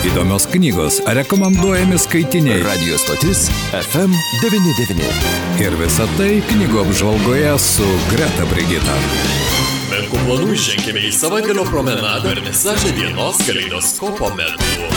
[0.00, 2.62] Įdomios knygos, rekomenduojami skaitiniai.
[2.64, 5.10] Radio stotis FM99.
[5.60, 8.96] Ir visa tai knygų apžvalgoje su Greta Brigita.
[9.90, 14.88] Menkų planų žengėme į savaitgalio promenadą ir visažę dienos kaleidoskopo metu.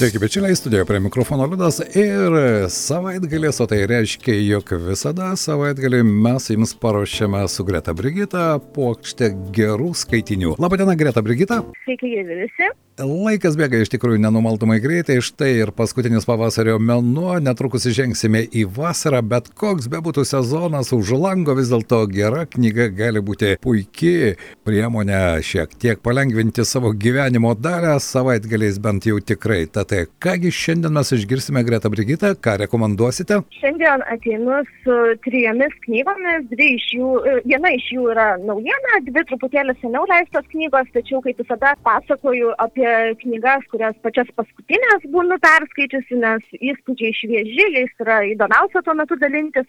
[0.00, 2.34] Sveiki, bičiuliai, studijoje prie mikrofono Liudas ir
[2.72, 9.94] savaitgalis, o tai reiškia, jog visada savaitgalį mes jums paruošėme su Greta Brigita puokštę gerų
[10.02, 10.56] skaitinių.
[10.58, 11.62] Labadiena, Greta Brigita.
[11.84, 12.72] Sveiki, visi.
[13.00, 19.22] Laikas bėga iš tikrųjų nenumaldomai greitai, štai ir paskutinis pavasario mėnuo, netrukus įžengsime į vasarą,
[19.24, 24.34] bet koks bebūtų sezonas už lango, vis dėlto gera knyga gali būti puikiai
[24.68, 29.62] priemonė šiek tiek palengvinti savo gyvenimo dalę, savaitgaliais bent jau tikrai.
[29.72, 33.40] Tad kągi šiandien mes išgirsime Greta Brigitą, ką rekomenduosite?
[33.62, 37.14] Šiandien ateinu su trijomis knygomis, dvi iš jų,
[37.48, 42.89] viena iš jų yra naujiena, dvi truputėlį seniau leistos knygos, tačiau kaip visada pasakoju apie
[43.22, 49.68] knygas, kurias pačias paskutinės būnu perskaičiusi, nes įspūdžiai švieži, jais yra įdomiausia tuo metu dalintis.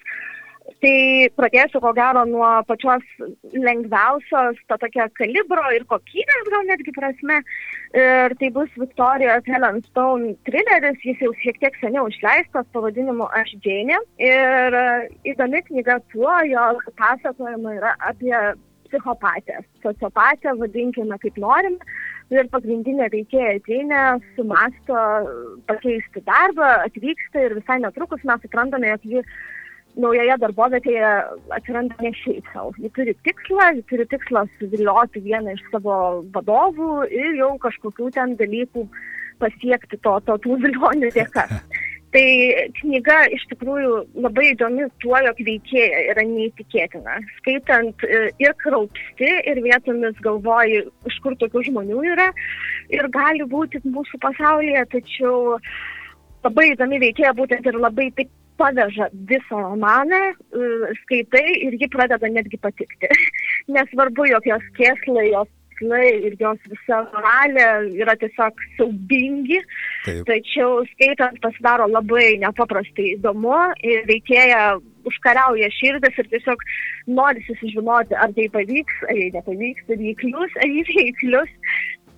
[0.81, 3.03] Tai pradėsiu ko gero nuo pačios
[3.53, 7.42] lengviausios, to tokia kalibro ir kokybės gal netgi prasme.
[7.97, 13.55] Ir tai bus Victorijos Helen Stone trileris, jis jau šiek tiek seniau išleistas pavadinimu Aš
[13.66, 13.99] Džeinė.
[14.22, 14.80] Ir
[15.33, 18.36] įdomi knyga tuo, jog pasakojama yra apie
[18.92, 21.80] psichopatę, sociopatę, vadinkime kaip norim.
[22.31, 24.02] Ir pagrindinė veikėja ateina,
[24.38, 25.00] sumasto
[25.67, 29.23] pakeisti darbą, atvyksta ir visai netrukus mes suprantame, jog ji
[30.00, 31.09] naujoje darbovietėje
[31.58, 32.72] atsiranda ne šiaip savo.
[32.80, 35.98] Ji turi tikslą, ji turi tikslą suvilioti vieną iš savo
[36.36, 38.86] vadovų ir jau kažkokių ten dalykų
[39.42, 41.48] pasiekti to, to tų vilionių dėka.
[42.12, 42.23] Tai
[42.81, 47.22] knyga iš tikrųjų labai įdomi tuo, jog veikėja yra neįtikėtina.
[47.38, 48.04] Skaitant
[48.42, 52.28] ir kraupsti, ir vietomis galvoji, iš kur tokių žmonių yra
[52.92, 55.56] ir gali būti mūsų pasaulyje, tačiau
[56.44, 60.20] labai įdomi veikėja būtent ir labai taip paveža visą romaną,
[61.05, 63.10] skaitai ir ji pradeda netgi patikti.
[63.76, 65.50] Nesvarbu, jog jos kėslai, jos
[65.81, 67.65] tikslai ir jos visa moralė
[67.97, 69.61] yra tiesiog siaubingi,
[70.05, 70.25] Taip.
[70.27, 76.61] tačiau skaitant pasidaro labai nepaprastai įdomu ir veikėja užkariauja širdis ir tiesiog
[77.08, 81.52] norisi sužinoti, ar tai pavyks, ar jai nepavyks, ar jį klius, ar jį veiklius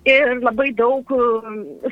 [0.08, 1.08] ir labai daug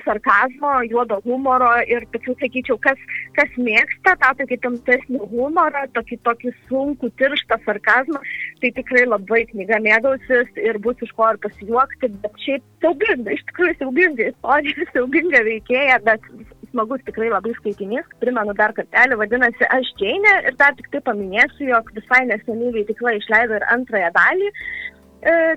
[0.05, 3.00] sarkazmo, juodo humoro ir tačiau sakyčiau, kas,
[3.39, 8.21] kas mėgsta tą tokį tamsesnį humorą, tokį, tokį sunkų, tirštą sarkazmą,
[8.61, 13.45] tai tikrai labai knyga mėgausis ir bus iš ko ir pasijuokti, bet šiaip siaubinga, iš
[13.50, 16.29] tikrųjų siaubinga istorija, siaubinga veikėja, bet
[16.73, 18.09] smagus tikrai labai skaitinys.
[18.21, 23.17] Primenu dar kartelį, vadinasi Aš Džeinė ir dar tik tai paminėsiu, jog visai neseniai veikla
[23.19, 24.50] išleido ir antrąją dalį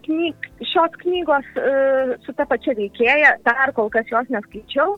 [0.06, 1.48] knyg, šios knygos
[2.26, 4.98] su ta pačia veikėja, dar kol kas jos neskaičiau,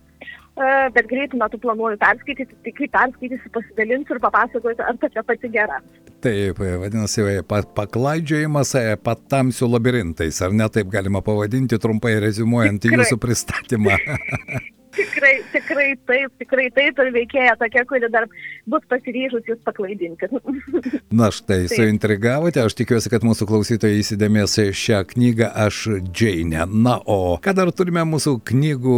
[0.95, 5.79] bet greitų metų planuoju perskaityti, tai kai perskaitysiu, pasidalinsiu ir papasakosiu, ar tokia pati gera.
[6.25, 8.73] Taip, vadinasi, paklaidžiojimas
[9.05, 14.01] patamsių labirintais, ar ne taip galima pavadinti, trumpai rezumuojant jūsų pristatymą.
[14.97, 18.27] tikrai, tikrai taip, tikrai taip ir veikėja tokia, kuri dar
[18.69, 20.29] bus pasiryžus jūs paklaidinti.
[21.19, 21.75] Na štai, taip.
[21.75, 26.65] suintrigavote, aš tikiuosi, kad mūsų klausytojai įsidėmės šią knygą Aš Džeinė.
[26.71, 28.97] Na, o ką dar turime mūsų knygų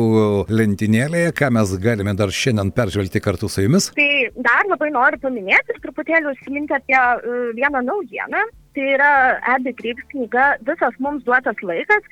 [0.52, 3.92] lentynėlėje, ką mes galime dar šiandien peržvelgti kartu su jumis?
[3.98, 4.10] Tai
[4.40, 8.48] dar labai noriu paminėti ir truputėlį užsiminti apie uh, vieną naujieną.
[8.78, 9.14] Tai yra
[9.56, 12.06] Abby Kryps knyga Visas mums duotas laikas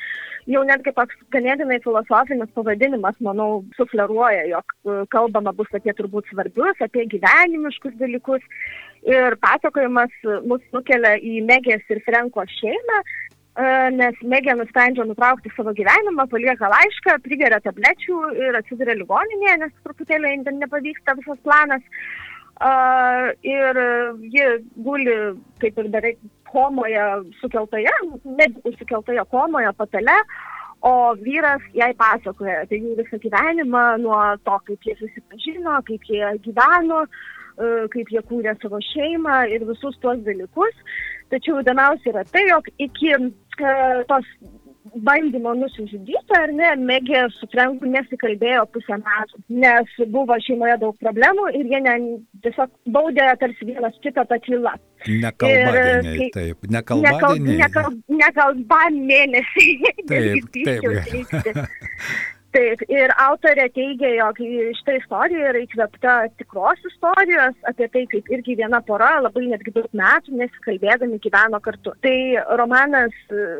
[0.47, 4.75] jau netgi toks ganėtinai filosofinis pavadinimas, manau, sufleruoja, jog
[5.13, 8.45] kalbama bus apie turbūt svarbius, apie gyvenimiškus dalykus.
[9.07, 10.13] Ir pasakojimas
[10.49, 13.01] mus nukelia į Megės ir Frenko šeimą,
[13.95, 20.39] nes Megė nusprendžia nutraukti savo gyvenimą, palieka laišką, prigeria tablečių ir atsiduria ligoninėje, nes truputėlį
[20.47, 21.85] nepavyksta visas planas.
[22.57, 23.77] Uh, ir
[24.33, 24.45] ji
[24.81, 25.15] guli
[25.61, 26.17] kaip ir beveik
[26.51, 27.07] komoje
[27.41, 27.93] sukeltoje,
[28.25, 30.15] medikų sukeltoje komoje patale,
[30.85, 36.35] o vyras jai pasakoja apie jų visą gyvenimą, nuo to, kaip jie susipažino, kaip jie
[36.45, 37.05] gyveno,
[37.93, 40.75] kaip jie kūrė savo šeimą ir visus tuos dalykus.
[41.33, 43.15] Tačiau įdomiausia yra tai, jog iki
[44.07, 44.29] tos
[45.03, 51.49] bandymo nusižudyti, ar ne, Megė su Franku nesikalbėjo pusę metų, nes buvo šeimoje daug problemų
[51.59, 51.95] ir jie ne,
[52.45, 54.77] tiesiog baudė tarsi vienas kitą tą tylą.
[55.05, 57.57] Nekalbadieniai, taip, nekalbadieniai.
[57.61, 59.93] Nekal, nekal, nekalba mėnesiai.
[60.09, 61.57] Taip, taip.
[62.57, 64.39] Taip, ir autorė teigia, jog
[64.79, 69.85] šitą istoriją yra įkvėpta tikros istorijos apie tai, kaip irgi viena pora labai netgi daug
[69.99, 71.93] metų nesikalbėdami gyveno kartu.
[72.01, 72.15] Tai
[72.57, 73.13] romanas,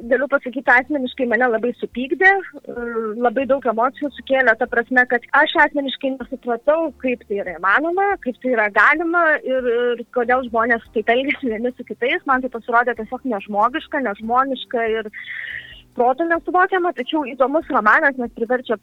[0.10, 2.32] galiu pasakyti, asmeniškai mane labai supykdė,
[3.22, 8.42] labai daug emocijų sukėlė, ta prasme, kad aš asmeniškai nesupratau, kaip tai yra įmanoma, kaip
[8.42, 12.26] tai yra galima ir, ir kodėl žmonės taip elgesi vieni su kitais.
[12.26, 15.14] Man tai pasirodė tiesiog nežmogiška, nežmoniška ir
[15.98, 18.78] proto nesuvokiama, tačiau įdomus romanas, nes priverčia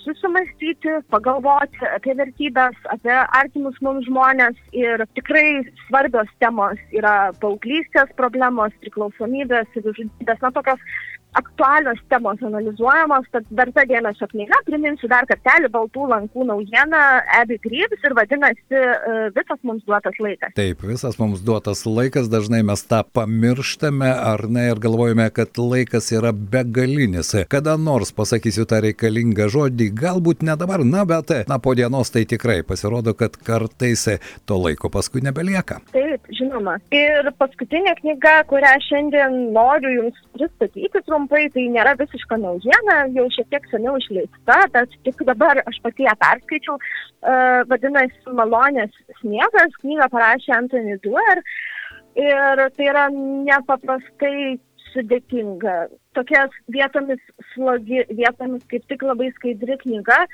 [0.00, 4.56] susimastyti, pagalvoti apie vertybės, apie artimus mums žmonės.
[4.76, 10.86] Ir tikrai svarbios temos yra paauglystės problemos, priklausomybės, savižudybės, na tokios
[11.32, 17.02] aktualios temos analizuojamos, tad verta dėmesio knyga, priminsiu dar kartelį Baltų lankų naujieną,
[17.40, 20.54] Abby Greaves ir vadinasi e, Visas mums duotas laikas.
[20.58, 26.10] Taip, visas mums duotas laikas, dažnai mes tą pamirštame ar ne ir galvojame, kad laikas
[26.16, 27.32] yra begalinis.
[27.52, 32.24] Kada nors pasakysiu tą reikalingą žodį, galbūt ne dabar, na bet, na po dienos tai
[32.28, 34.08] tikrai pasirodo, kad kartais
[34.48, 35.80] to laiko paskui nebelieka.
[35.94, 36.78] Taip, žinoma.
[36.94, 43.48] Ir paskutinė knyga, kurią šiandien noriu Jums pristatyti, trumpai, tai nėra visiška naujiena, jau šiek
[43.50, 48.90] tiek seniau išleista, bet tik dabar aš pati ją perskaičiau, uh, vadinasi Malonės
[49.20, 51.42] sniegas, knygą parašė Anthony Duer
[52.16, 54.58] ir tai yra nepaprastai
[54.90, 55.90] sudėtinga.
[56.18, 57.20] Tokias vietomis
[57.52, 60.24] slogi, vietomis kaip tik labai skaidri knyga,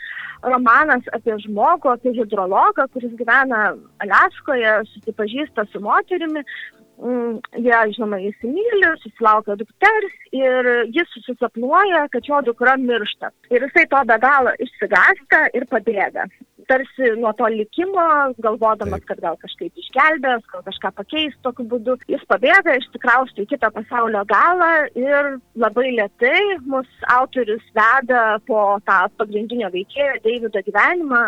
[0.47, 6.47] romanas apie žmogų, apie hidrologą, kuris gyvena Alaskoje, susipažįsta su moterimi,
[6.97, 13.33] jie, žinoma, įsimylė, susilaukia dukters ir jis susisapnuoja, kad jo dukra miršta.
[13.53, 16.27] Ir jisai to be galo išsigasta ir pabėga.
[16.67, 18.05] Tarsi nuo to likimo,
[18.43, 23.71] galvodamas, kad gal kažkaip išgelbės, gal kažką pakeis tokiu būdu, jis pabėga, išsikrausto į kitą
[23.77, 31.23] pasaulio galą ir labai lietai mus autorius veda po tą pagrindinio veikėjo Davido gyvenimą,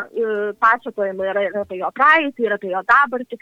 [0.58, 3.38] pasakojimai yra ir apie jo praeitį, ir apie jo dabartį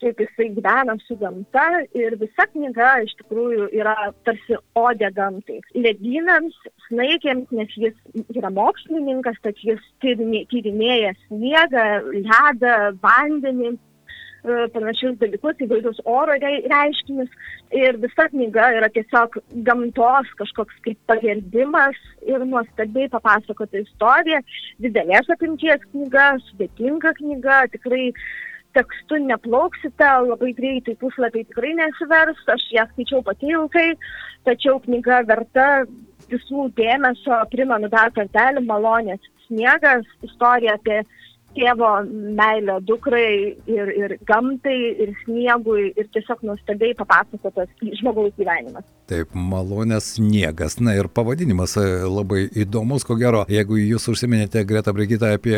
[0.00, 1.66] kaip jisai gyvena su gamta
[1.96, 3.94] ir visa knyga iš tikrųjų yra
[4.26, 5.60] tarsi odė gamtai.
[5.76, 6.56] Ledynams,
[6.88, 11.86] snaikėms, nes jis yra mokslininkas, tad jis tyrinėja sniegą,
[12.16, 12.74] ledą,
[13.04, 13.78] vandenį e,
[14.74, 17.32] panašius dalykus, įvairius oro reiškinius.
[17.76, 24.40] Ir visa knyga yra tiesiog gamtos kažkoks kaip pagerbimas ir nuostabiai papasakota istorija.
[24.82, 28.22] Didelės apimties knyga, sudėtinga knyga, tikrai uh,
[28.76, 33.88] tekstu neplauksite, labai greitai puslapiai tikrai nesivers, aš ją skaičiau pati ilgai,
[34.48, 35.66] tačiau knyga verta
[36.30, 41.00] visų dėmesio, primenu dar kartelį, malonės sniegas, istorija apie
[41.56, 41.90] tėvo
[42.38, 48.86] meilę dukrai ir, ir gamtai, ir sniegui, ir tiesiog nuostabiai papasakotas žmogaus gyvenimas.
[49.10, 50.76] Taip, malonės sniegas.
[50.78, 55.56] Na ir pavadinimas e, labai įdomus, ko gero, jeigu jūs užsiminėte Greta Brigita apie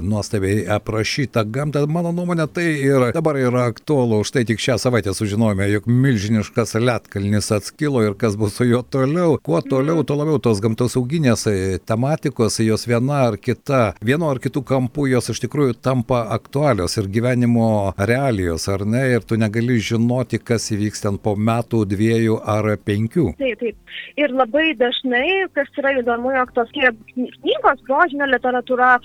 [0.00, 4.22] nuostabiai aprašytą gamtą, mano nuomonė tai ir dabar yra aktualu.
[4.24, 9.36] Štai tik šią savaitę sužinojome, jog milžiniškas lietkalnis atskilo ir kas bus su juo toliau.
[9.44, 14.64] Kuo toliau, tuo labiau tos gamtosauginės e, tematikos, jos viena ar kita, vieno ar kitų
[14.72, 19.04] kampų jos iš tikrųjų tampa aktualios ir gyvenimo realijos, ar ne?
[19.18, 23.28] Ir tu negali žinoti, kas įvyks ten po metų, dviejų ar penkių.
[23.40, 23.98] Taip, taip.
[24.20, 28.96] Ir labai dažnai, kas yra įdomu, jog tos knygos, grožinė literatūra,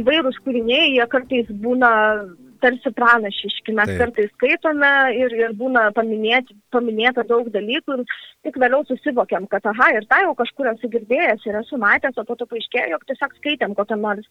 [0.00, 1.90] įvairūs kūriniai, jie kartais būna
[2.60, 3.74] tarsi pranašiški.
[3.76, 4.00] Mes Taip.
[4.02, 8.04] kartais skaitome ir, ir būna paminėti, paminėta daug dalykų ir
[8.46, 12.26] tik vėliau susivokiam, kad aha, ir tai jau kažkur esu girdėjęs ir esu matęs, o
[12.28, 14.28] po to paaiškėjo, jog tiesiog skaitėm kokią nors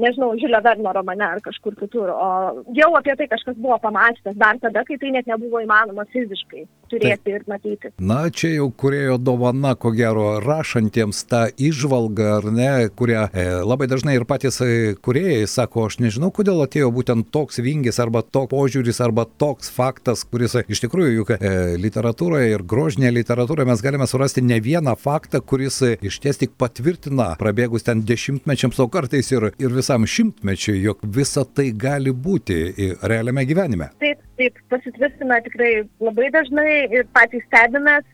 [0.00, 4.60] nežinau, Žilio Verno romane ar kažkur kitur, o jau apie tai kažkas buvo pamastytas dar
[4.62, 7.92] tada, kai tai net nebuvo įmanoma fiziškai turėti tai, ir matyti.
[7.98, 13.90] Na, čia jau kurėjo dovana, ko gero, rašantiems tą išvalgą, ar ne, kurią e, labai
[13.90, 18.52] dažnai ir patys e, kuriejai sako, aš nežinau, kodėl atėjo būtent toks vingis arba toks
[18.52, 23.84] požiūris arba toks faktas, kuris e, iš tikrųjų juk e, literatūroje ir grožinėje literatūroje mes
[23.84, 28.88] galime surasti ne vieną faktą, kuris e, iš ties tik patvirtina prabėgus ten dešimtmečiams, o
[28.92, 32.60] kartais ir, ir visam šimtmečiui, jog visa tai gali būti
[33.00, 33.92] realiame gyvenime.
[34.02, 35.72] Taip, taip, pasitvirtina tikrai
[36.02, 38.04] labai dažnai ir patys stebimės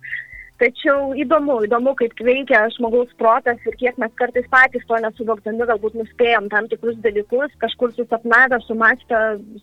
[0.59, 5.95] Tačiau įdomu, įdomu, kaip veikia žmogaus protas ir kiek mes kartais patys to nesuvokdami galbūt
[6.01, 9.21] nuspėjom tam tikrus dalykus, kažkur susapnavę, sumastę,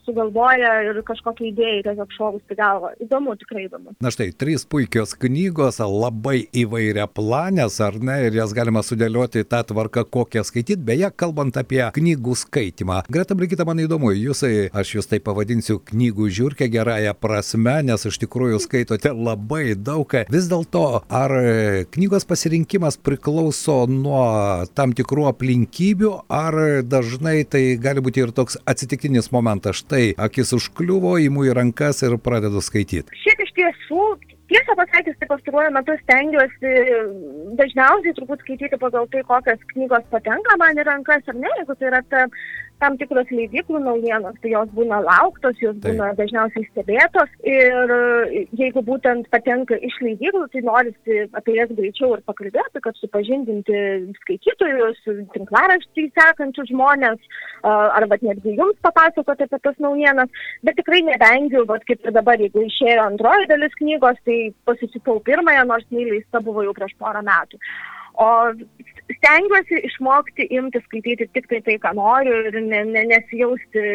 [0.07, 2.93] sugalvoję ir kažkokią idėją tiesiog šovus į galvą.
[3.03, 3.91] Įdomu, tikrai įdomu.
[3.99, 9.65] Na štai, trys puikios knygos, labai įvairia planės, ar ne, ir jas galima sudėlioti tą
[9.67, 10.79] tvarką, kokią skaityti.
[10.79, 13.01] Beje, kalbant apie knygų skaitimą.
[13.11, 18.23] Greta Brigita, man įdomu, jūs, aš jūs tai pavadinsiu knygų žiūrkė gerąją prasme, nes iš
[18.23, 20.15] tikrųjų skaitote labai daug.
[20.31, 21.33] Vis dėlto ar
[21.95, 24.25] knygos pasirinkimas priklauso nuo
[24.77, 29.81] tam tikrų aplinkybių, ar dažnai tai gali būti ir toks atsitiktinis momentas.
[29.83, 33.11] Štai akis užkliuvo, įimu į rankas ir pradedu skaityti.
[33.25, 34.05] Šiaip iš tiesų
[34.45, 36.73] Tiesą pasakius, tai pastaruoju metu stengiuosi
[37.57, 41.87] dažniausiai turbūt skaityti pagal tai, kokios knygos patenka man į rankas ar ne, jeigu tai
[41.89, 42.27] yra ta
[42.83, 45.95] tam tikros leidyklų naujienos, tai jos būna lauktos, jos Taip.
[45.95, 52.13] būna dažniausiai stebėtos ir e, jeigu būtent patenka iš leidyklų, tai norisi apie jas greičiau
[52.15, 53.81] ir pakalbėti, kad supažindinti
[54.21, 55.01] skaitytojus,
[55.35, 60.29] tinklaraštį sekančius žmonės, arba netgi jums papasakoti apie tas naujienas,
[60.65, 64.39] bet tikrai nevengiu, bet kaip ir dabar, jeigu išėjo antroji dalis knygos, tai
[64.69, 67.61] pasisipau pirmąją, nors neįleista buvo jau prieš porą metų.
[68.21, 68.29] O
[69.17, 73.85] stengiuosi išmokti imti skaityti tik tai tai, ką noriu ir ne, ne, nesijausti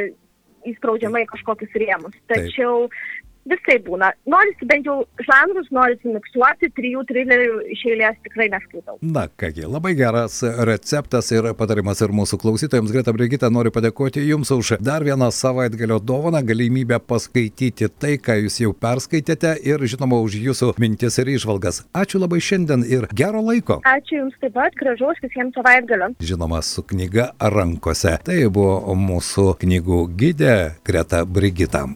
[0.70, 2.16] įspraudžiamai kažkokius rėmus.
[2.28, 4.10] Tačiau Taip visai būna.
[4.30, 8.98] Norisi bent jau žanrus, norisi miksuoti, trijų trilerių iš eilės tikrai neskaitau.
[9.02, 10.40] Na kągi, labai geras
[10.70, 12.92] receptas ir patarimas ir mūsų klausytojams.
[12.94, 18.60] Greta Brigita, noriu padėkoti Jums už dar vieną savaitgalio dovaną, galimybę paskaityti tai, ką Jūs
[18.64, 21.84] jau perskaitėte ir žinoma už Jūsų mintis ir išvalgas.
[21.96, 23.80] Ačiū labai šiandien ir gero laiko.
[23.88, 26.12] Ačiū Jums taip pat, gražaus visiems savaitgalio.
[26.20, 28.16] Žinoma, su knyga rankose.
[28.24, 31.86] Tai buvo mūsų knygų gydė Greta Brigita.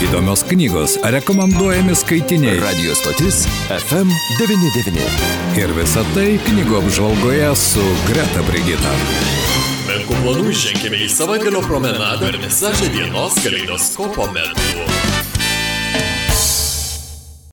[0.00, 2.56] Įdomios knygos, rekomenduojami skaitiniai.
[2.60, 5.02] Radio stotis FM99.
[5.60, 8.94] Ir visa tai knygų apžvalgoje su Greta Brigita.
[9.90, 15.19] Menkų planų ženkime į savaitgalio promenadą ir nesažę dienos kaleidoskopo metu.